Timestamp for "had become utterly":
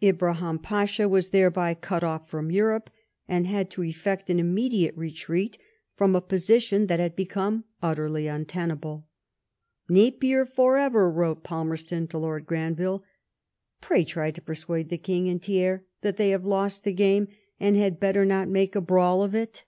7.00-8.28